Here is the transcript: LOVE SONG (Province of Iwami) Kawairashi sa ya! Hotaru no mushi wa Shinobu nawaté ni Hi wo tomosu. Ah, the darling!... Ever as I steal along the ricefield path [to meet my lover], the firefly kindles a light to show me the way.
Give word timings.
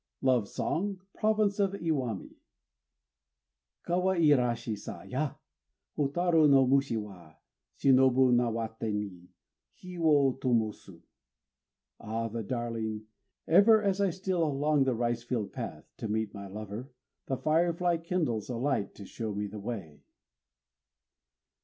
LOVE 0.23 0.47
SONG 0.49 0.99
(Province 1.13 1.59
of 1.59 1.73
Iwami) 1.75 2.39
Kawairashi 3.85 4.75
sa 4.75 5.03
ya! 5.03 5.35
Hotaru 5.95 6.49
no 6.49 6.65
mushi 6.65 6.97
wa 6.97 7.35
Shinobu 7.77 8.33
nawaté 8.33 8.91
ni 8.91 9.29
Hi 9.75 9.99
wo 10.01 10.33
tomosu. 10.33 11.03
Ah, 11.99 12.27
the 12.29 12.41
darling!... 12.41 13.03
Ever 13.47 13.83
as 13.83 14.01
I 14.01 14.09
steal 14.09 14.43
along 14.43 14.85
the 14.85 14.95
ricefield 14.95 15.51
path 15.53 15.85
[to 15.97 16.07
meet 16.07 16.33
my 16.33 16.47
lover], 16.47 16.89
the 17.27 17.37
firefly 17.37 17.97
kindles 17.97 18.49
a 18.49 18.55
light 18.57 18.95
to 18.95 19.05
show 19.05 19.35
me 19.35 19.45
the 19.45 19.59
way. 19.59 20.01